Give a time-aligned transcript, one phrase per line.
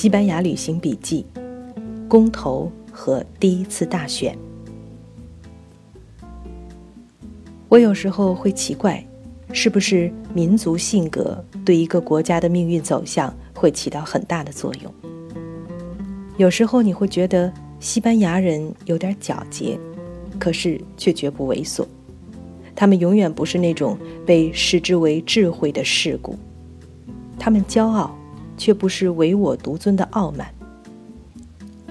[0.00, 1.26] 西班牙旅行笔记、
[2.06, 4.38] 公投和第一次大选。
[7.68, 9.04] 我有时候会奇怪，
[9.52, 14.94] 是不是民族性格对一个国家的命运走向会起到很大的作用？
[16.36, 19.76] 有时候你会觉得西班牙人有点狡黠，
[20.38, 21.84] 可是却绝不猥琐。
[22.76, 26.38] 他们永远不是那种被视之为智慧的世故，
[27.36, 28.16] 他们骄傲，
[28.58, 30.52] 却不是唯我独尊的傲慢。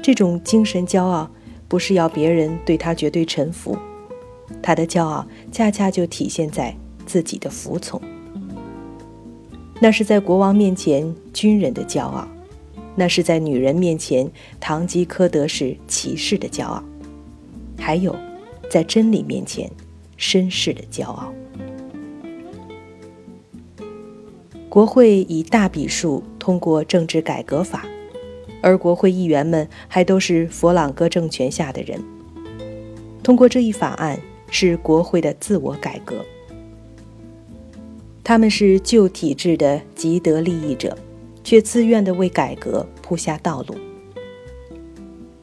[0.03, 1.27] 这种精神骄傲，
[1.67, 3.75] 不是要别人对他绝对臣服，
[4.61, 6.75] 他的骄傲恰恰就体现在
[7.07, 7.99] 自己的服从。
[9.79, 12.27] 那是在国王面前军人的骄傲，
[12.95, 16.83] 那是在女人面前堂吉诃德式骑士的骄傲，
[17.79, 18.15] 还有，
[18.69, 19.71] 在真理面前。
[20.19, 21.31] 绅士的骄傲。
[24.67, 27.85] 国会以大笔数通过政治改革法，
[28.61, 32.01] 而国会议员们还都是佛朗哥政权下的人。
[33.21, 34.17] 通过这一法案
[34.49, 36.23] 是国会的自我改革，
[38.23, 40.97] 他们是旧体制的极得利益者，
[41.43, 43.75] 却自愿地为改革铺下道路。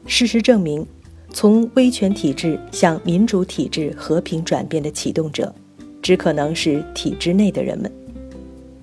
[0.07, 0.87] 事实证明。
[1.35, 5.53] 从威权体制向民主体制和平转变的启动者，
[6.01, 7.93] 只可能是体制内的人们。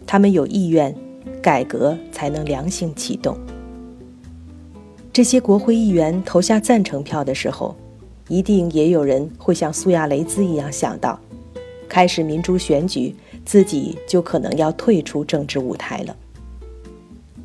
[0.05, 0.93] 他们有意愿，
[1.41, 3.37] 改革才能良性启动。
[5.11, 7.75] 这些国会议员投下赞成票的时候，
[8.27, 11.19] 一定也有人会像苏亚雷兹一样想到，
[11.89, 16.15] 开始民主选举，自己就可能要退出政治舞台了。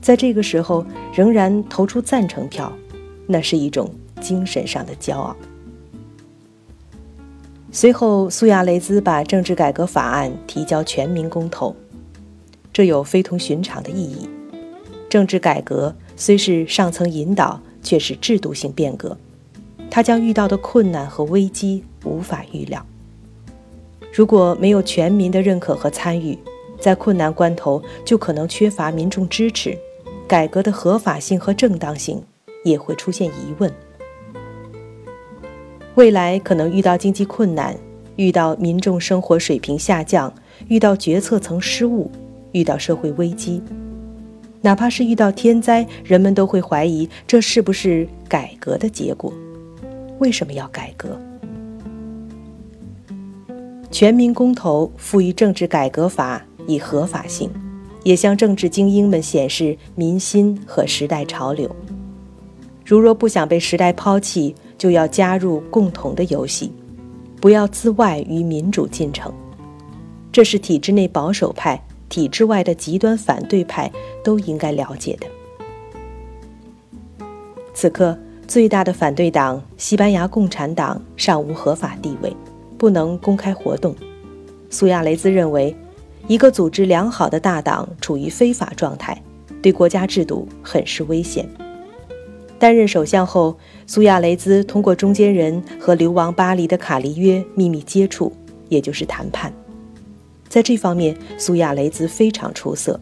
[0.00, 2.72] 在这个时候，仍然投出赞成票，
[3.26, 3.90] 那是一种。
[4.18, 5.36] 精神上的骄傲。
[7.70, 11.76] 随后，苏亚雷兹把政治改革法案提交全民公投，
[12.76, 14.28] 这有非同寻常的意义。
[15.08, 19.16] 政治改革虽是上层引导，却是制度性变革，
[19.90, 22.84] 他将遇到的困难和危机无法预料。
[24.12, 26.38] 如果没有全民的认可和参与，
[26.78, 29.74] 在困难关头就可能缺乏民众支持，
[30.28, 32.22] 改革的合法性和正当性
[32.62, 33.72] 也会出现疑问。
[35.94, 37.74] 未来可能遇到经济困难，
[38.16, 40.30] 遇到民众生活水平下降，
[40.68, 42.10] 遇到决策层失误，
[42.56, 43.62] 遇到社会危机，
[44.62, 49.30] 哪怕是遇到天灾，人们都会怀疑这是不是改革的结果？
[50.20, 51.20] 为什么要改革？
[53.90, 57.50] 全民公投赋予政治改革法以合法性，
[58.04, 61.70] 也向政治精英们显示民心和时代潮流。
[62.86, 66.72] 如若不想被时代抛弃，就要加入共同的游戏，
[67.38, 69.30] 不要自外于民主进程。
[70.32, 73.90] 这是体制内保守派、体制外的极端反对派
[74.22, 75.26] 都应该了解的。
[77.74, 78.18] 此刻，
[78.48, 82.34] 最大的反对党西班牙共产党尚无合法地位，
[82.78, 83.94] 不能公开活动。
[84.70, 85.76] 苏亚雷兹认为，
[86.26, 89.22] 一个组织良好的大党处于非法状态，
[89.60, 91.48] 对国家制度很是危险。
[92.58, 93.56] 担任首相后，
[93.86, 98.32] 苏亚雷兹通过中间人和流亡巴黎的卡利约秘密接触，
[98.70, 99.52] 也就是谈判。
[100.48, 103.00] 在这方面，苏亚雷兹非常出色。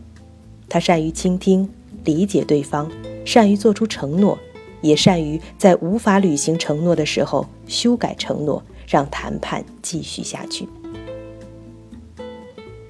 [0.69, 1.69] 他善于倾听、
[2.05, 2.91] 理解对方，
[3.25, 4.39] 善于做出承诺，
[4.81, 10.69] 也善于在无法履行承诺的时候修改承诺，让谈判继续下去。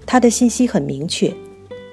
[0.06, 1.34] 他的信息很明确：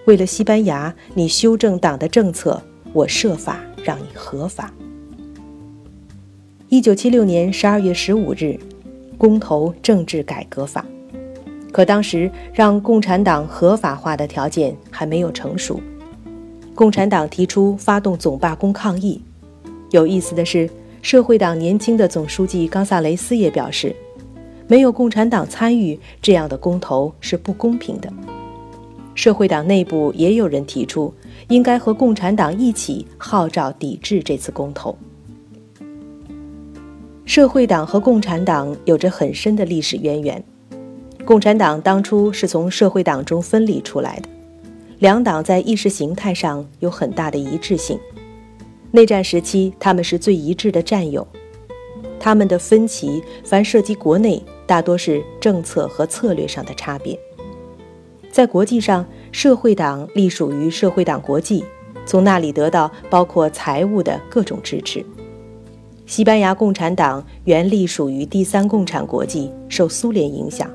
[0.05, 2.61] 为了西班牙，你修正党的政策，
[2.93, 3.59] 我设法。
[3.83, 4.71] 让你合法。
[6.69, 8.59] 一九七六年十二月十五日，
[9.17, 10.85] 公投政治改革法，
[11.71, 15.79] 可当时让共产党合法化的条件还没有成熟。
[16.75, 19.21] 共产党提出发动总罢工抗议。
[19.91, 20.69] 有意思的是，
[21.01, 23.95] 社会党年轻的总书记冈萨雷斯也表示，
[24.67, 28.11] 没有共产党参与这样的公投是不公平的。
[29.13, 31.13] 社会党内部也有人提出。
[31.47, 34.97] 应该和共产党一起号召抵制这次公投。
[37.25, 40.41] 社会党和共产党有着很深的历史渊源，
[41.31, 44.27] 共产党当初是从社会党中分离出来的，
[44.99, 47.97] 两党在意识形态上有很大的一致性。
[48.91, 51.25] 内战时期，他们是最一致的战友，
[52.19, 57.17] 他们的分歧凡涉及国内，大多是政策和策略上的差别，
[58.29, 59.05] 在国际上。
[59.31, 61.63] 社会党隶属于社会党国际，
[62.05, 65.01] 从那里得到包括财务的各种支持。
[66.05, 70.69] 西班牙共产党原隶属于第三共产国际，受苏联影响，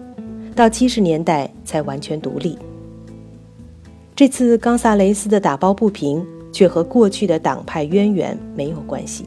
[0.57, 2.59] 到七十年代才完全独立。
[4.17, 9.27] 这次冈萨雷斯的打抱不平，却和过去的党派渊源没有关系。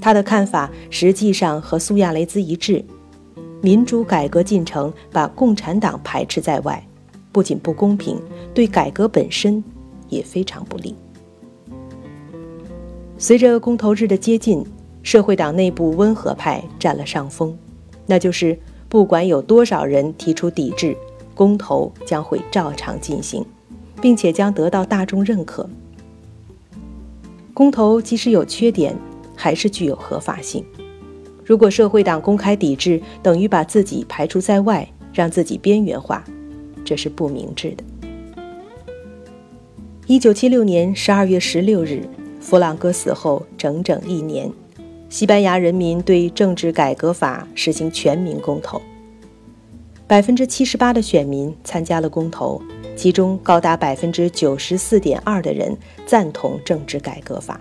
[0.00, 2.82] 他的看法实际上和苏亚雷兹一致：
[3.60, 6.82] 民主改革进程把共产党排斥在外，
[7.30, 8.18] 不仅不公平，
[8.54, 9.62] 对改革本身
[10.08, 10.94] 也非常不利。
[13.18, 14.64] 随着公投日的接近，
[15.02, 17.54] 社会党内部温和派占了上风，
[18.06, 20.96] 那就是不管有多少人提出抵制，
[21.34, 23.44] 公投将会照常进行，
[24.00, 25.68] 并且将得到大众认可。
[27.52, 28.96] 公投即使有缺点，
[29.36, 30.64] 还是具有合法性。
[31.44, 36.24] 如果社会党公开抵制，等于把自己排除在外，让自己边缘化，
[36.84, 37.84] 这是不明智的。
[40.06, 42.02] 一九七六年十二月十六日，
[42.40, 44.50] 弗朗哥死后整整一年，
[45.08, 48.80] 西班牙人民对政治改革法实行全民公投。
[50.06, 52.60] 百分之七十八的选民参加了公投。
[52.96, 55.72] 其中高达百分之九十四点二的人
[56.04, 57.60] 赞同政治改革法。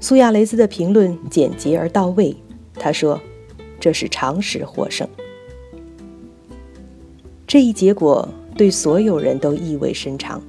[0.00, 2.34] 苏亚雷斯的评论简洁而到位，
[2.72, 3.20] 他说
[3.78, 5.06] ：“这是常识获胜。”
[7.46, 10.40] 这一结果对所有人都意味深长，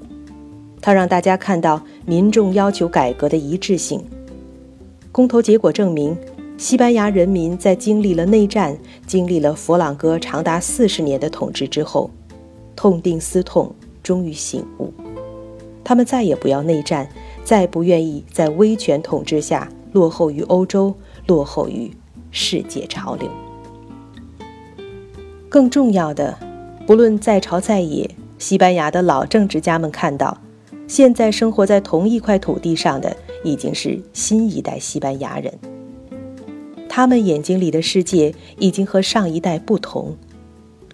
[0.80, 4.02] 他让大家看到民众要求改革的一致性。
[5.18, 6.16] 公投结果证明，
[6.60, 8.78] 西班牙人民在经历了内战、
[9.08, 12.12] 经历了佛朗哥长达四十年的统治之后。
[12.76, 13.74] 痛定思痛，
[14.04, 14.94] 终于醒悟，
[15.84, 17.10] 他们再也不要内战，
[17.44, 20.94] 再不愿意在威权统治下落后于欧洲，
[21.26, 21.90] 落后于
[22.30, 23.28] 世界潮流。
[25.50, 26.38] 更重要的，
[26.86, 30.38] 不论在朝在野，西班牙的老政治家们看到，
[30.88, 35.54] 现在生活在同一块土地上的已经是新一代西班牙人，
[36.90, 40.16] 他们眼睛里的世界已经和上一代不同。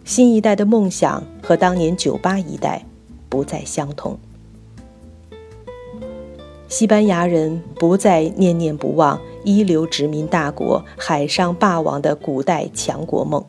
[0.05, 2.85] 新一代的梦想和当年九八一代
[3.29, 4.19] 不再相同。
[6.67, 13.45] 西班牙人不再念念不忘一流殖民大国、海上霸王的古代强国梦，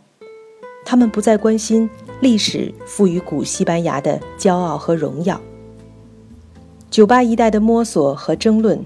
[0.85, 1.89] 他们不再关心
[2.21, 5.41] 历史赋予古西班牙的骄傲和荣耀。
[6.95, 8.81] 九八一代的摸索和争论，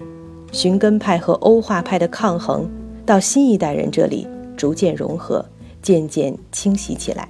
[0.50, 2.66] 寻根派和欧化派的抗衡，
[3.05, 4.26] 到新一代人这里
[4.56, 5.44] 逐渐融合，
[5.82, 7.28] 渐渐清晰起来。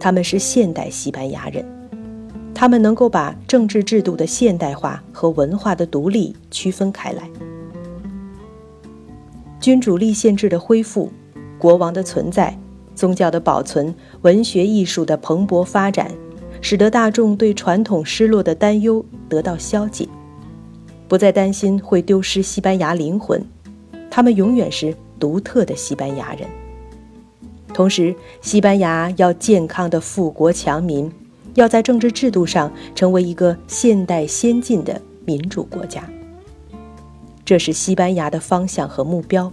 [0.00, 1.64] 他们是现代西班牙人，
[2.52, 7.30] 他们能够把政治制度的现代化和文化的独立区分开来。
[9.60, 11.12] 君主立宪制的恢复，
[11.60, 12.58] 国王的存在，
[12.96, 16.10] 宗教的保存，文学艺术的蓬勃发展，
[16.60, 20.08] 使得大众对传统失落的担忧得到消解，
[21.08, 23.42] 不再担心会丢失西班牙灵魂。
[24.10, 26.48] 他们永远是独特的西班牙人。
[27.72, 31.10] 同时，西班牙要健康的富国强民，
[31.54, 36.02] 要在政治制度上成为一个现代先进的民主国家。
[37.44, 39.52] 这是西班牙的方向和目标。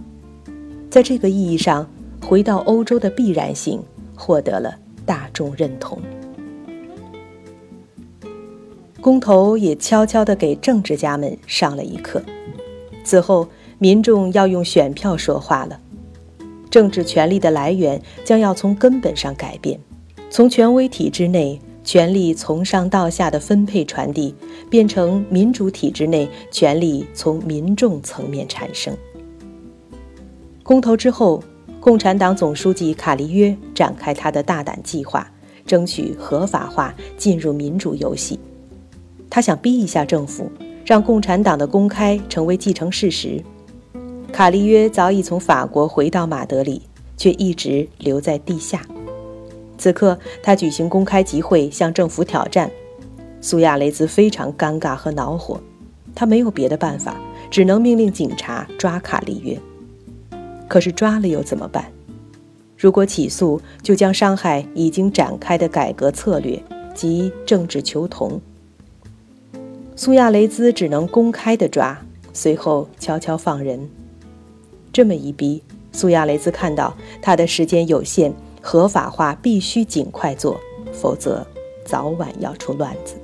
[0.90, 1.88] 在这个意义上，
[2.20, 3.82] 回到欧洲的必然性
[4.14, 4.76] 获得了
[5.06, 6.00] 大众认同。
[9.00, 12.22] 公投也悄悄地给政治家们上了一课。
[13.04, 13.48] 此后，
[13.78, 15.80] 民众要用选票说话了。
[16.68, 19.78] 政治权力的来源将要从根本上改变，
[20.28, 24.34] 从权威体制内权力从上到下的分配传递，
[24.68, 28.94] 变成民主体制内权力从民众层面产生。
[30.62, 31.42] 公投之后，
[31.80, 35.26] 共产党总书记卡利约展开他的大胆计划，
[35.64, 38.38] 争取合法化进入民主游戏。
[39.30, 40.50] 他想逼一下政府，
[40.84, 43.42] 让共产党的公开成为既成事实。
[44.32, 46.82] 卡利约早已从法国回到马德里，
[47.16, 48.82] 却一直留在地下。
[49.76, 52.70] 此刻，他举行公开集会，向政府挑战。
[53.40, 55.60] 苏亚雷兹非常尴尬和恼火，
[56.14, 57.16] 他没有别的办法，
[57.50, 59.56] 只能命令警察抓卡利约。
[60.66, 61.84] 可是抓了又怎么办？
[62.76, 66.62] 如果起诉，就将伤害已经展开的改革策略
[66.94, 68.40] 及政治求同。
[70.00, 71.98] 苏亚雷兹只能公开的抓，
[72.32, 73.90] 随后悄悄放人。
[74.92, 80.60] 这么一逼，苏亚雷斯看到他的时间有限，合法化必须尽快做，
[80.92, 81.44] 否则
[81.84, 83.16] 早晚要出乱子。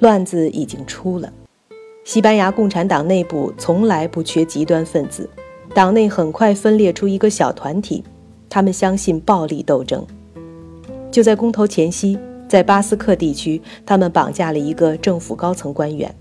[0.00, 1.32] 乱子已经出了，
[2.02, 5.30] 西班牙共产党内部从来不缺极端分子，
[5.72, 8.02] 党内很快分裂出一个小团体，
[8.48, 10.04] 他们相信暴力斗争。
[11.12, 16.14] 就在公投前夕，在巴斯克地区，他们绑架了一个政府高层官员。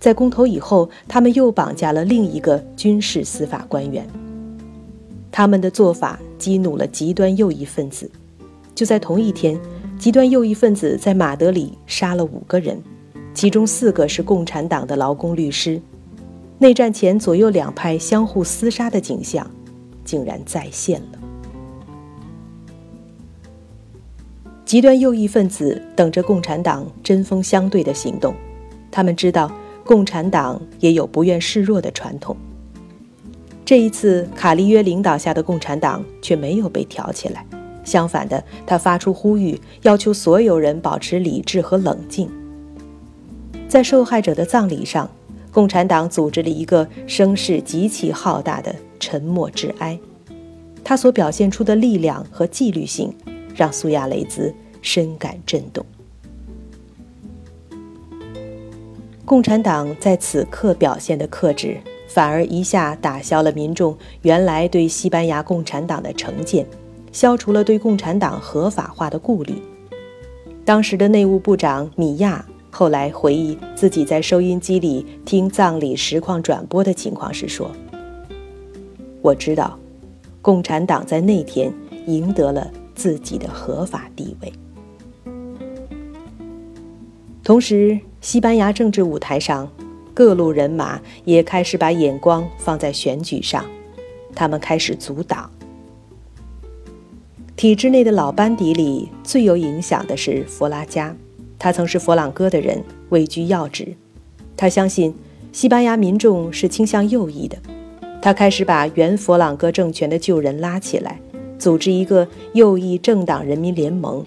[0.00, 4.06] 在公投以后，他们又绑架了另一个军事司法官员。
[5.30, 8.10] 他们的做法激怒了极端右翼分子。
[8.74, 9.58] 就在同一天，
[9.98, 12.82] 极端右翼分子在马德里杀了五个人，
[13.32, 15.80] 其中四个是共产党的劳工律师。
[16.58, 19.48] 内战前左右两派相互厮杀的景象，
[20.04, 21.21] 竟然再现了。
[24.72, 28.34] 极端右翼分子等着共产党针锋相对的行动，
[28.90, 29.52] 他们知道
[29.84, 32.34] 共产党也有不愿示弱的传统。
[33.66, 37.44] 这一次，卡利约领导下的共产党却没有被挑起来，
[37.84, 42.30] 相反的，他发出呼吁，要求所有人保持理智和冷静。
[43.68, 45.06] 在受害者的葬礼上，
[45.50, 49.98] 共产党组织了一个声势极其浩大的沉默致哀，
[50.82, 53.14] 他所表现出的力量和纪律性，
[53.54, 54.50] 让苏亚雷兹。
[54.82, 55.86] 深感震动。
[59.24, 66.66] 共产党在此刻表现的克制，反而一下打消了民众原来对西班牙共产党的成见，
[67.12, 69.54] 消除了对共产党合法化的顾虑。
[70.64, 77.70] 当时的内务部长米亚后来回忆自己在收音机里听葬礼实况转播的情况时说
[79.22, 79.78] ：“我知道，
[80.42, 81.72] 共产党在那天
[82.06, 84.52] 赢得了自己的合法地位。”
[87.44, 89.68] 同时，西班牙政治舞台上，
[90.14, 93.64] 各路人马也开始把眼光放在选举上，
[94.32, 95.50] 他们开始阻挡。
[97.56, 101.16] 体制内的老班底里最有影响的是佛拉加，
[101.58, 103.92] 他曾是佛朗哥的人，位居要职。
[104.56, 105.12] 他相信
[105.50, 107.58] 西班牙民众是倾向右翼的，
[108.22, 111.20] 他开始把原佛朗哥政权的旧人拉起来，
[111.58, 114.24] 组织一个右翼政党人民联盟。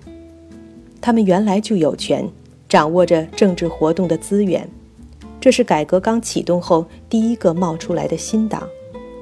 [1.00, 2.30] 他们原来就有权。
[2.68, 4.68] 掌握着政治活动的资源，
[5.40, 8.68] 这是改革刚启动后第一个冒出来的新党，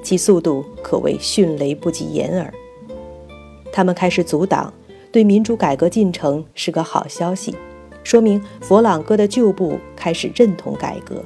[0.02, 2.52] 其速度可谓迅雷不及掩耳。
[3.70, 4.72] 他们开始阻挡，
[5.12, 7.54] 对民主改革进程是个好消息，
[8.02, 11.22] 说明佛朗哥的旧部开始认同改革。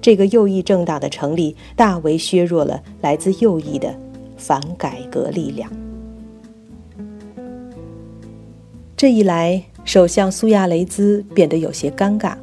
[0.00, 3.92] 这个右翼政党的成立，大为削弱了来自右翼的
[4.36, 5.68] 反改革力量。
[8.96, 9.64] 这一来。
[9.88, 12.34] 首相苏亚雷兹变得有些尴尬，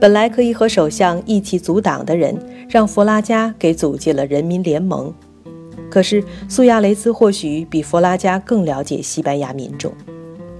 [0.00, 2.36] 本来可以和首相一起阻挡的人，
[2.68, 5.14] 让弗拉加给组建了人民联盟。
[5.88, 9.92] 可是苏亚雷兹或许比弗拉加更了解西班牙民众，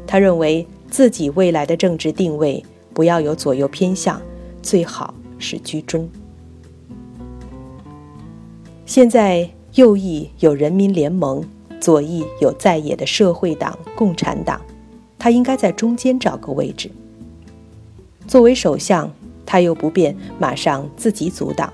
[0.06, 4.22] 他认为自己未来的政治定位不要有左右偏向，
[4.62, 6.08] 最好是居中。
[8.86, 11.42] 现在右翼有人民联盟，
[11.80, 14.60] 左翼有在野的社会党、共产党。
[15.24, 16.90] 他应该在中间找个位置。
[18.26, 19.10] 作为首相，
[19.46, 21.72] 他又不便马上自己阻挡。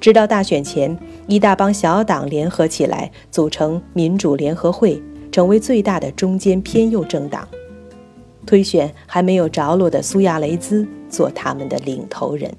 [0.00, 7.46] 直到大选前，一大帮小党联合起来，组成民主联合会，成为最大的中间偏右政党，
[8.46, 12.50] 推选还没有着落的苏亚雷兹做他们的领头人。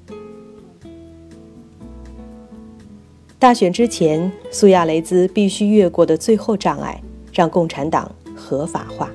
[3.39, 7.01] 大选之前，苏亚雷兹必须越过的最后障碍，
[7.33, 9.09] 让共产党合法化。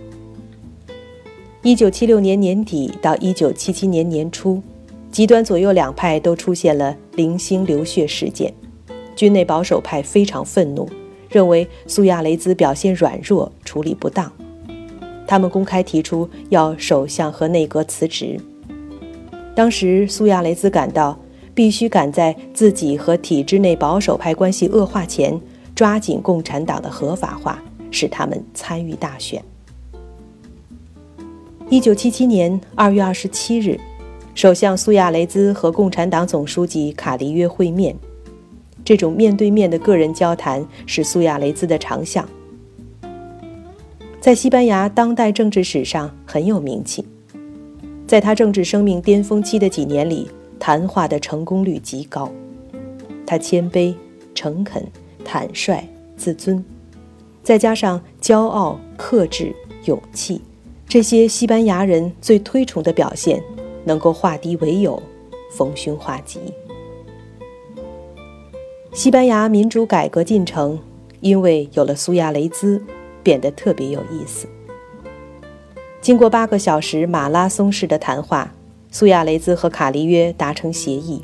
[1.66, 4.62] 一九七六年年底到一九七七年年初，
[5.10, 8.54] 极端左右两派都出现了零星流血事件。
[9.16, 10.88] 军内保守派非常愤怒，
[11.28, 14.30] 认为苏亚雷兹表现软弱，处理不当。
[15.26, 18.38] 他们公开提出要首相和内阁辞职。
[19.52, 21.18] 当时苏亚雷兹感到
[21.52, 25.40] 必须赶在自己和体制内保守派关系恶化前，
[25.74, 29.42] 抓紧共产党的合法化，使他们参与大选。
[31.68, 33.76] 一九七七年二月二十七日，
[34.36, 37.96] 首相苏亚雷兹和共产党总书记卡迪约会面。
[38.84, 42.24] 这种面对面的个人交谈是苏亚雷兹的长项，
[44.20, 47.04] 在西班牙当代政治史上很有名气。
[48.06, 50.30] 在他政治生命巅峰期的几年里，
[50.60, 52.30] 谈话的成功率极高。
[53.26, 53.92] 他谦卑、
[54.36, 54.86] 诚恳、
[55.24, 55.82] 坦率、
[56.16, 56.64] 自尊，
[57.42, 59.52] 再加上骄傲、克制、
[59.86, 60.40] 勇气。
[60.88, 63.42] 这些西班牙人最推崇的表现，
[63.84, 65.02] 能够化敌为友，
[65.50, 66.38] 逢凶化吉。
[68.92, 70.78] 西班牙民主改革进程，
[71.20, 72.80] 因为有了苏亚雷兹，
[73.24, 74.46] 变得特别有意思。
[76.00, 78.54] 经过八个小时马拉松式的谈话，
[78.92, 81.20] 苏亚雷兹和卡利约达成协议。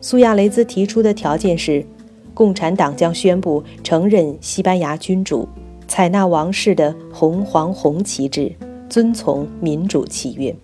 [0.00, 1.84] 苏亚雷兹提出的条件是，
[2.32, 5.46] 共产党将宣布承认西班牙君主，
[5.86, 8.50] 采纳王室的红黄红旗帜。
[8.90, 10.54] 遵从民主契约。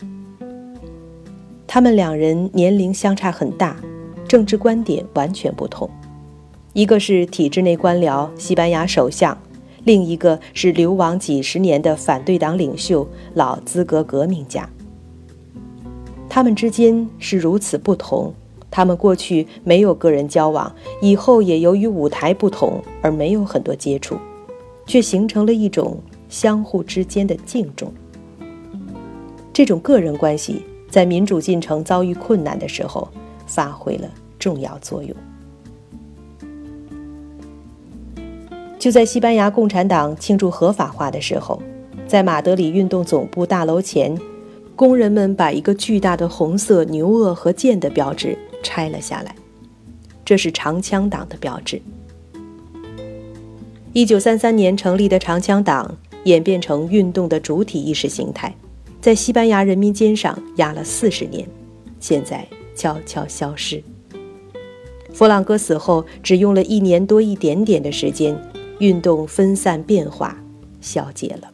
[1.67, 3.77] 他们两人年龄相差很大，
[4.27, 5.89] 政治观点完全不同。
[6.73, 9.35] 一个是体制内官僚，西班牙首相；
[9.85, 14.69] 另一个是流亡几十年的反对党领袖、老资格革命家。
[16.29, 18.35] 他们之间是如此不同，
[18.71, 24.17] 他们过去没有个人交往，以后也由于舞台不同而没有很多接触，
[24.85, 27.93] 却形成了一种相互之间的敬重。
[29.57, 33.09] 这种个人关系在民主进程遭遇困难的时候
[33.47, 34.07] 发挥了
[34.39, 35.17] 重要作用。
[38.79, 41.59] 就在西班牙共产党庆祝合法化的时候，
[42.07, 44.15] 在马德里运动总部大楼前，
[44.75, 49.35] 工人们把一个巨大的红色牛轭和剑的标志拆了下来。
[50.23, 51.81] 这是长枪党的标志。
[53.95, 58.55] 一九三三年成立的长枪党演变成运动的主体意识形态，
[59.07, 61.49] 在西班牙人民肩上压了四十年，
[62.01, 62.45] 现在
[62.75, 63.81] 悄悄消失。
[65.13, 68.37] 弗朗哥死后，只用了一年多一点点的时间。
[68.81, 70.37] 运动分散变化，
[70.81, 71.49] 消解了。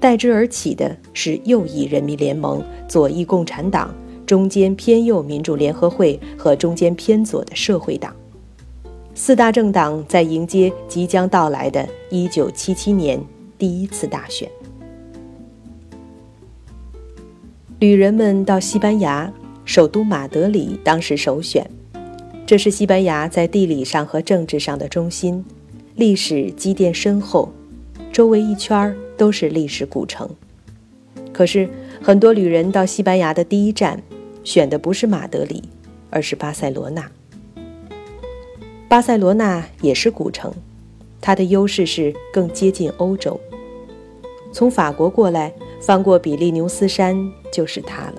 [0.00, 3.94] 代之而起的是右翼人民联盟、左翼共产党、
[4.26, 8.12] 中间偏右民主联合会和中间偏左的社会党。
[9.14, 13.24] 四大政党在迎接即将到来的1977年
[13.56, 14.50] 第一次大选。
[17.80, 19.30] 旅人们到西班牙
[19.64, 21.68] 首都马德里，当时首选。
[22.46, 25.44] 这是西班牙在地理上和政治上的中心，
[25.96, 27.52] 历史积淀深厚，
[28.12, 30.28] 周围一圈都是历史古城。
[31.32, 31.68] 可是，
[32.00, 34.00] 很多旅人到西班牙的第一站，
[34.44, 35.64] 选的不是马德里，
[36.10, 37.10] 而是巴塞罗那。
[38.88, 40.54] 巴塞罗那也是古城，
[41.20, 43.38] 它的优势是更接近欧洲。
[44.52, 47.16] 从法国过来，翻过比利牛斯山
[47.54, 48.14] 就是它了，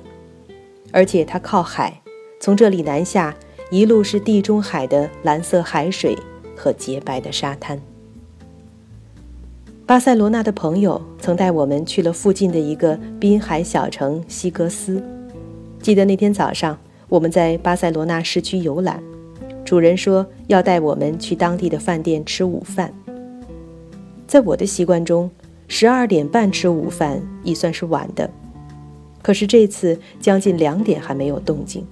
[0.94, 2.02] 而且它靠海，
[2.40, 3.36] 从这里南下。
[3.72, 6.16] 一路是地中海的蓝色海水
[6.56, 7.82] 和洁白的沙滩。
[9.88, 15.04] 巴塞罗那的朋友曾带我们去了附近的一个滨海小城西格斯。
[15.82, 16.78] 记得那天早上，
[17.10, 19.02] 我们在巴塞罗那市区游览，
[19.66, 22.94] 主人说要带我们去当地的饭店吃午饭。
[24.28, 25.30] 在我的习惯中，
[25.68, 28.30] 十二点半吃午饭已算是晚的，
[29.26, 31.84] 可是这次将近两点还没有动静。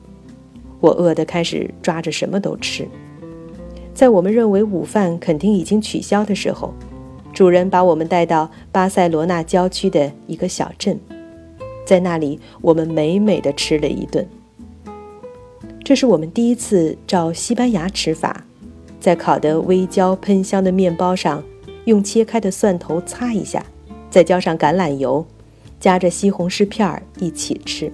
[0.80, 2.88] 我饿得开始抓着什么都吃。
[3.92, 6.72] 在我们认为午饭肯定已经取消的时候，
[7.34, 11.00] 主人把我们带到巴塞罗那郊区的一个小镇，
[11.84, 14.24] 在那里我们美美的吃了一顿。
[15.84, 18.46] 这是我们第一次照西班牙吃法，
[19.00, 21.44] 在烤得微焦喷香的面包上
[21.86, 23.66] 用切开的蒜头擦一下，
[24.12, 25.26] 再浇上橄榄油，
[25.84, 27.92] 夹着西红柿片儿一起吃。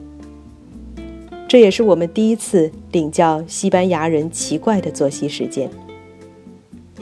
[1.48, 5.68] 这也是我们第一次领教西班牙人奇怪的作息时间。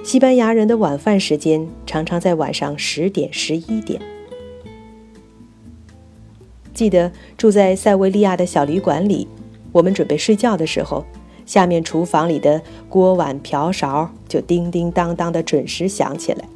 [0.02, 4.02] 西班牙人的晚饭时间常常在晚上十点、十一点。
[6.73, 9.28] 记得住在塞维利亚的小旅馆里，
[9.73, 11.04] 我们准备睡觉的时候，
[11.45, 16.47] 下面厨房里的锅碗瓢勺就叮叮当当的准时响起来。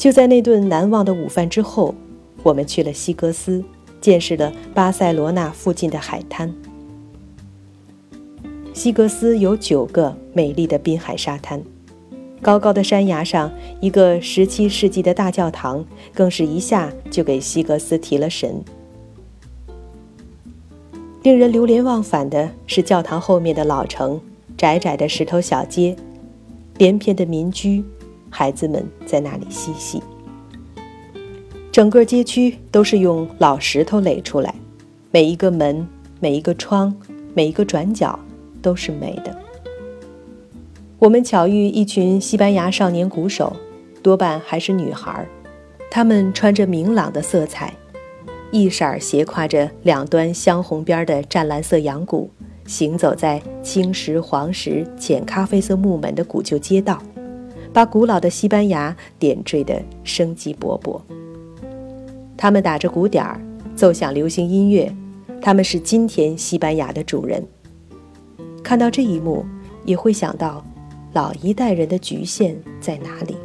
[0.00, 1.94] 就在那顿难忘的午饭之后，
[2.42, 3.62] 我们去了西格斯。
[4.00, 6.50] 见识了巴塞罗那附近的海滩。
[8.72, 11.62] 西格斯有九个美丽的滨海沙滩，
[12.40, 15.84] 高高的山崖上一个十七世纪的大教堂，
[16.14, 18.64] 更是一下就给西格斯提了神。
[21.22, 24.18] 令人流连忘返的是教堂后面的老城，
[24.56, 25.94] 窄窄的石头小街，
[26.78, 27.84] 连片的民居，
[28.30, 30.00] 孩子们在那里嬉戏。
[31.70, 34.54] 整个街区都是用老石头垒出来，
[35.10, 35.86] 每一个门、
[36.18, 36.94] 每一个窗、
[37.34, 38.18] 每一个转角
[38.62, 39.36] 都是美的。
[40.98, 43.56] 我们巧遇一群西班牙少年鼓手，
[44.02, 45.26] 多半还是女孩儿，
[45.90, 47.72] 她们穿着明朗的色彩，
[48.50, 52.28] 一色斜挎着两端镶红边的湛蓝色羊骨，
[52.66, 57.00] 行走在青石、黄石、浅咖啡色木门的古旧街道，
[57.72, 61.00] 把古老的西班牙点缀得生机勃勃。
[62.36, 63.40] 他们打着鼓点儿，
[63.76, 64.92] 奏响流行音乐，
[65.40, 67.46] 他们是今天西班牙的主人。
[68.62, 69.44] 看到这一幕，
[69.84, 70.64] 也会想到，
[71.12, 73.36] 老一代人的局限在哪里？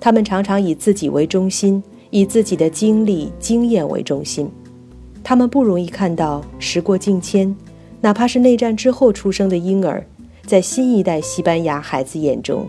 [0.00, 4.50] 他们常常以自己为中心，以自己的经历、经验为中心。
[5.24, 7.54] 他们不容易看到，时过境迁，
[8.00, 10.06] 哪怕是内战之后出生的婴儿，
[10.46, 12.66] 在新一代西班牙孩子眼中，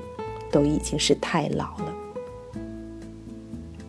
[0.52, 1.94] 都已经是太老了。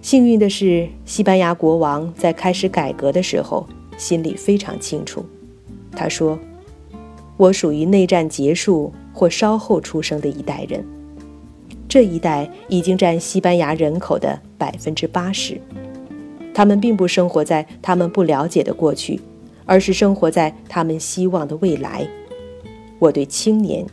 [0.02, 3.66] 幸运的是，西班牙国王在开始改革的时候，
[3.98, 5.24] 心里非常清楚。
[5.92, 6.38] 他说
[7.36, 10.84] ：“我属于内战结束或稍后出生的一代人。
[11.86, 15.60] 这一代已经占西班牙人口的百分之八十。
[16.54, 19.20] 他们并不生活在他们不了解的过去，
[19.66, 22.08] 而是生活在他们希望的未来。
[22.98, 23.86] 我对青年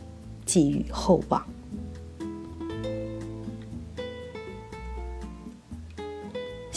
[0.46, 1.42] 寄予厚望。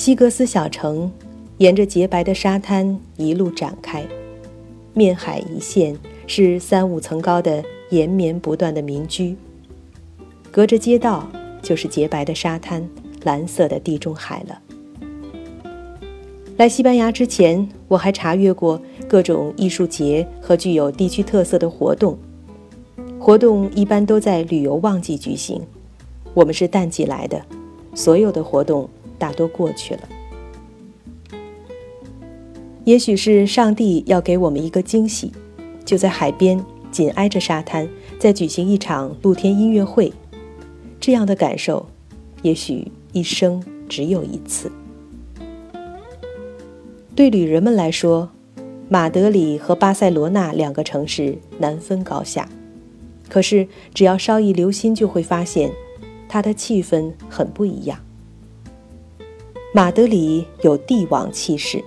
[0.04, 1.12] 西格斯小城
[1.60, 4.04] 沿着洁白的沙滩一路展开，
[4.96, 9.36] 面海一线是三五层高的延绵不断的民居，
[10.50, 11.30] 隔着街道
[11.62, 12.84] 就是洁白的沙滩、
[13.22, 14.60] 蓝色的地中海了。
[16.58, 22.18] 来西班牙之前，我还查阅过各种艺术节和具有地区特色的活动，
[23.20, 25.62] 活动一般都在旅游旺季举行。
[26.34, 27.40] 我们是淡季来的，
[27.94, 28.90] 所有的活动。
[29.22, 30.10] 大多过去了。
[32.84, 35.32] 也许是上帝要给我们一个惊喜，
[35.86, 36.60] 就在海边，
[36.92, 40.12] 紧挨着沙滩，在举行一场露天音乐会。
[41.00, 41.86] 这样的感受，
[42.42, 44.72] 也许一生只有一次。
[47.16, 48.30] 对旅人们来说，
[48.90, 52.50] 马德里和巴塞罗那两个城市难分高下。
[53.30, 55.72] 可是，只要稍一留心，就会发现，
[56.28, 58.00] 它的气氛很不一样。
[59.74, 61.82] 马德里有帝王气势，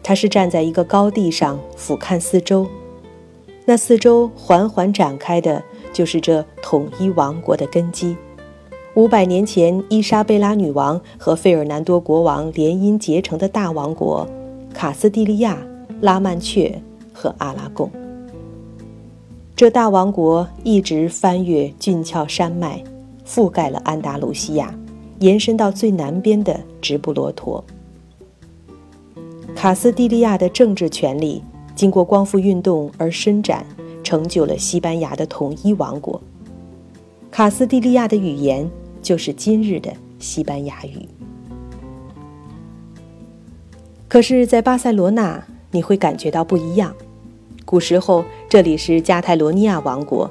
[0.00, 2.64] 他是站在一个高地上俯瞰四周，
[3.64, 5.60] 那四周缓缓展开的，
[5.92, 8.16] 就是这统一王国的根基。
[8.94, 14.24] 五百年前，伊莎贝拉女王和费尔南多国王联姻结成的大王国——
[14.72, 15.58] 卡斯蒂利亚、
[16.00, 16.80] 拉曼却
[17.12, 17.90] 和阿拉贡。
[19.56, 22.84] 这大王国一直翻越峻峭山脉，
[23.26, 24.72] 覆盖了安达卢西亚。
[25.20, 27.64] 延伸到最南边的直布罗陀。
[29.54, 31.42] 卡斯蒂利亚的政治权力
[31.74, 33.64] 经过光复运动而伸展，
[34.02, 36.20] 成就了西班牙的统一王国。
[37.30, 38.68] 卡斯蒂利亚的语言
[39.00, 41.08] 就是今日的西班牙语。
[44.08, 46.94] 可是，在巴塞罗那，你会感觉到不一样。
[47.64, 50.28] 古时候，这里是加泰罗尼亚王国。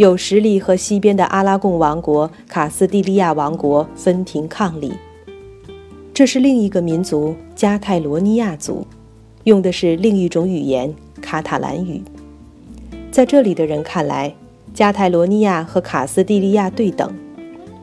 [0.00, 4.94] 有实力和西边的阿拉贡王国、卡斯蒂利亚王国分庭抗礼。
[6.14, 8.86] 这是另一个民族——加泰罗尼亚族，
[9.44, 12.00] 用的是另一种语言——卡塔兰语。
[13.10, 14.34] 在这里的人看来，
[14.72, 17.14] 加泰罗尼亚和卡斯蒂利亚对等，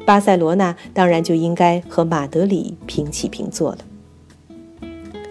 [0.03, 3.77] 巴塞罗那当然就应该和马德里平起平坐了。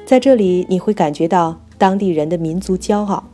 [0.05, 3.25] 在这里，你会感觉到当地人的民族骄傲，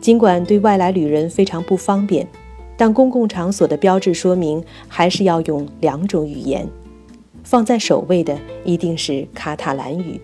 [0.00, 2.26] 尽管对外来旅人非常不方便。
[2.82, 6.68] 但公共场所的标志说明还是要用两种语言，
[7.44, 10.20] 放在首位的一定是卡塔兰语。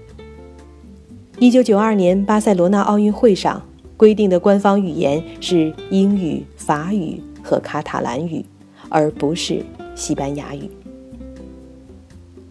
[1.38, 3.62] 一九九二年巴塞罗那奥运会上
[3.96, 8.44] 规定的官方语言是英语、法语和卡塔兰语，
[8.88, 10.68] 而不是西班牙语。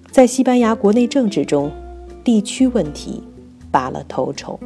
[0.10, 1.70] 在西班牙国内政治中，
[2.24, 3.22] 地区问题
[3.70, 4.58] 拔了头筹。